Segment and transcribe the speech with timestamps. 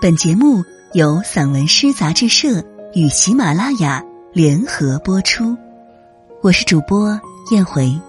[0.00, 2.64] 本节目由散文诗杂志社
[2.94, 5.56] 与喜马拉雅联合播出，
[6.42, 7.20] 我是主播
[7.50, 8.00] 燕回。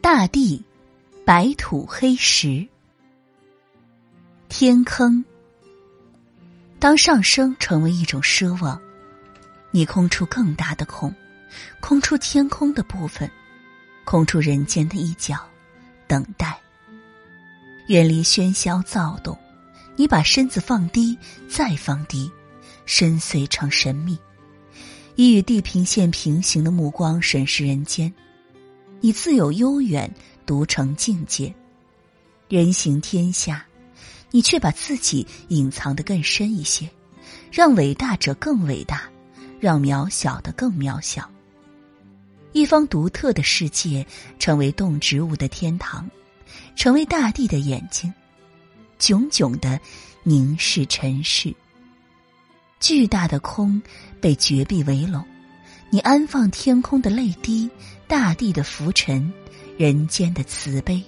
[0.00, 0.62] 大地，
[1.24, 2.66] 白土黑石，
[4.48, 5.24] 天坑。
[6.78, 8.80] 当上升成为一种奢望，
[9.70, 11.14] 你空出更大的空，
[11.80, 13.30] 空出天空的部分。
[14.04, 15.38] 空出人间的一角，
[16.06, 16.58] 等待。
[17.88, 19.38] 远离喧嚣躁动，
[19.96, 21.18] 你把身子放低，
[21.48, 22.30] 再放低，
[22.86, 24.18] 深邃成神秘。
[25.16, 28.12] 以与地平线平行的目光审视人间，
[29.00, 30.12] 你自有悠远，
[30.46, 31.54] 独成境界。
[32.48, 33.64] 人行天下，
[34.30, 36.88] 你却把自己隐藏的更深一些，
[37.52, 39.02] 让伟大者更伟大，
[39.60, 41.30] 让渺小的更渺小。
[42.54, 44.06] 一方独特的世界，
[44.38, 46.08] 成为动植物的天堂，
[46.76, 48.14] 成为大地的眼睛，
[48.96, 49.78] 炯炯的
[50.22, 51.52] 凝视尘世。
[52.78, 53.82] 巨大的空
[54.20, 55.24] 被绝壁围拢，
[55.90, 57.68] 你安放天空的泪滴，
[58.06, 59.32] 大地的浮沉，
[59.76, 61.02] 人间的慈悲。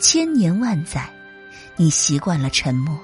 [0.00, 1.06] 千年万载，
[1.76, 2.98] 你习惯了沉默，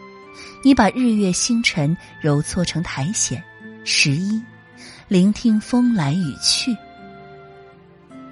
[0.65, 3.45] 你把日月星辰揉搓成苔藓、
[3.85, 4.43] 石衣，
[5.07, 6.75] 聆听风来雨去。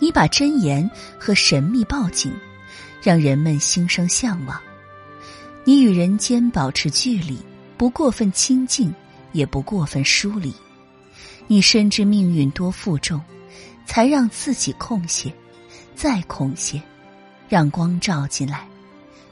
[0.00, 2.32] 你把真言和神秘报警，
[3.02, 4.60] 让人们心生向往。
[5.62, 7.38] 你与人间保持距离，
[7.76, 8.92] 不过分亲近，
[9.32, 10.52] 也不过分疏离。
[11.46, 13.20] 你深知命运多负重，
[13.84, 15.32] 才让自己空些，
[15.94, 16.80] 再空些，
[17.48, 18.66] 让光照进来。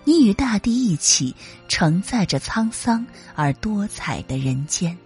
[0.04, 1.34] 你与大地一起
[1.66, 4.96] 承载着沧桑而多彩的人间。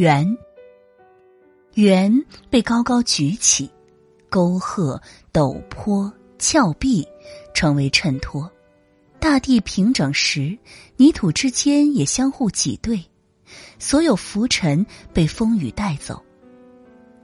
[0.00, 0.38] 圆，
[1.74, 3.70] 圆被高高举起，
[4.30, 4.98] 沟壑、
[5.30, 7.06] 陡坡、峭壁
[7.52, 8.48] 成为衬托；
[9.18, 10.56] 大地平整时，
[10.96, 12.98] 泥土之间也相互挤兑。
[13.78, 16.22] 所有浮尘被风雨带走，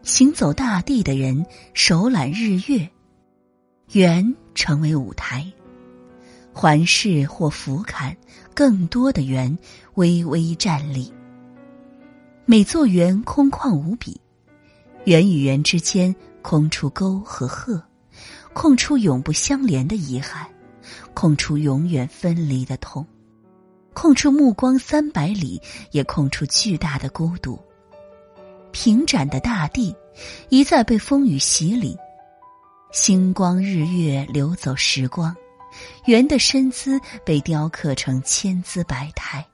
[0.02, 2.86] 行走大地的人手揽日月，
[3.92, 5.50] 圆成为舞台，
[6.52, 8.14] 环视或俯瞰，
[8.52, 9.56] 更多的圆
[9.94, 11.10] 微微站立。
[12.48, 14.20] 每座园空旷无比，
[15.02, 17.82] 园与园之间空出沟和壑，
[18.52, 20.46] 空出永不相连的遗憾，
[21.12, 23.04] 空出永远分离的痛，
[23.92, 27.58] 空出目光三百里，也空出巨大的孤独。
[28.70, 29.92] 平展的大地
[30.48, 31.98] 一再被风雨洗礼，
[32.92, 35.34] 星光日月流走时光，
[36.04, 39.44] 圆的身姿被雕刻成千姿百态，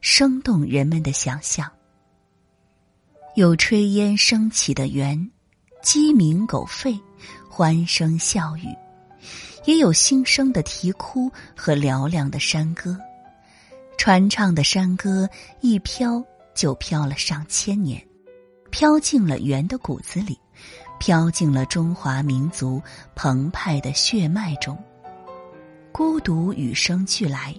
[0.00, 1.70] 生动人们的想象。
[3.34, 5.30] 有炊烟升起的园，
[5.82, 7.00] 鸡鸣狗吠，
[7.48, 8.66] 欢声笑语；
[9.64, 12.94] 也有新生的啼哭和嘹亮的山歌。
[13.96, 15.26] 传唱的山歌
[15.62, 16.22] 一飘
[16.54, 18.06] 就飘了上千年，
[18.70, 20.38] 飘进了园的骨子里，
[21.00, 22.82] 飘进了中华民族
[23.14, 24.76] 澎湃的血脉中。
[25.90, 27.54] 孤独与生俱来，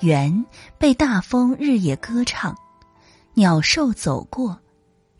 [0.00, 0.44] 园
[0.78, 2.56] 被大风日夜歌唱，
[3.34, 4.58] 鸟兽走过。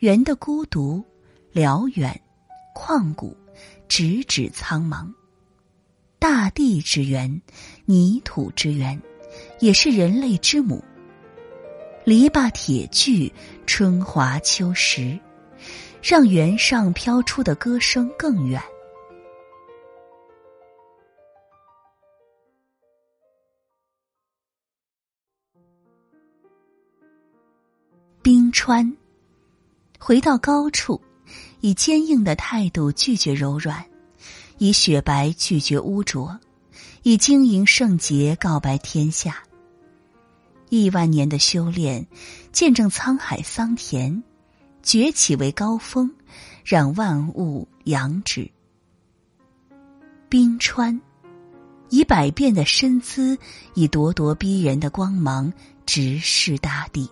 [0.00, 1.04] 圆的孤独，
[1.52, 2.18] 辽远，
[2.74, 3.36] 旷古，
[3.86, 5.06] 直指苍茫。
[6.18, 7.42] 大地之源，
[7.84, 8.98] 泥土之源，
[9.58, 10.82] 也是人类之母。
[12.06, 13.30] 篱笆铁锯，
[13.66, 15.20] 春华秋实，
[16.02, 18.58] 让原上飘出的歌声更远。
[28.22, 28.96] 冰川。
[30.02, 30.98] 回到高处，
[31.60, 33.84] 以坚硬的态度拒绝柔软，
[34.56, 36.40] 以雪白拒绝污浊，
[37.02, 39.42] 以晶莹圣洁告白天下。
[40.70, 42.04] 亿万年的修炼，
[42.50, 44.22] 见证沧海桑田，
[44.82, 46.10] 崛起为高峰，
[46.64, 48.50] 让万物扬止。
[50.30, 50.98] 冰川，
[51.90, 53.36] 以百变的身姿，
[53.74, 55.52] 以咄咄逼人的光芒，
[55.84, 57.06] 直视大地。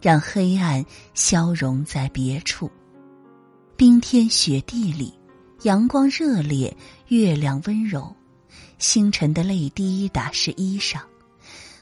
[0.00, 0.84] 让黑暗
[1.14, 2.70] 消融在别处，
[3.76, 5.12] 冰天雪地里，
[5.62, 6.74] 阳光热烈，
[7.08, 8.14] 月亮温柔，
[8.78, 11.00] 星辰的泪滴打湿衣裳，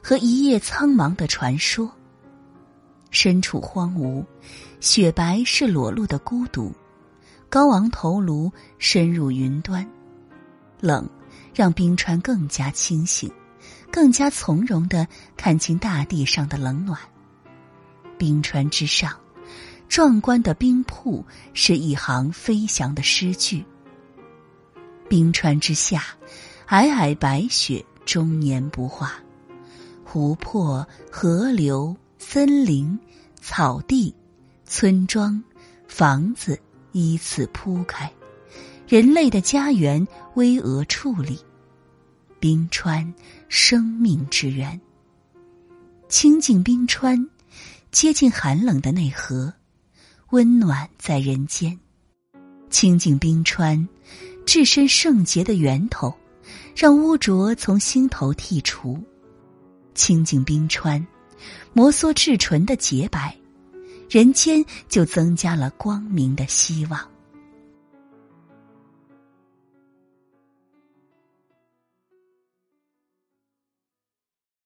[0.02, 1.90] 和一夜苍茫的传说。
[3.10, 4.24] 身处荒芜，
[4.80, 6.72] 雪白是裸露的孤独，
[7.48, 9.86] 高昂头颅深入云端，
[10.80, 11.08] 冷
[11.54, 13.30] 让冰川更加清醒，
[13.90, 16.98] 更加从容的看清大地上的冷暖。
[18.18, 19.12] 冰川之上，
[19.88, 21.24] 壮观的冰瀑
[21.54, 23.64] 是一行飞翔的诗句。
[25.08, 26.02] 冰川之下，
[26.66, 29.12] 皑皑白雪终年不化，
[30.04, 32.98] 湖泊、河流、森林、
[33.40, 34.14] 草地、
[34.64, 35.42] 村庄、
[35.86, 36.58] 房子
[36.92, 38.10] 依次铺开，
[38.88, 41.38] 人类的家园巍峨矗立。
[42.40, 43.14] 冰川，
[43.48, 44.80] 生命之源。
[46.08, 47.28] 清净冰川，
[47.96, 49.50] 接近寒冷的内核，
[50.28, 51.80] 温暖在人间。
[52.68, 53.88] 清净冰川，
[54.44, 56.14] 置身圣洁的源头，
[56.76, 59.02] 让污浊从心头剔除。
[59.94, 61.06] 清净冰川，
[61.72, 63.34] 摩挲至纯的洁白，
[64.10, 67.00] 人间就增加了光明的希望。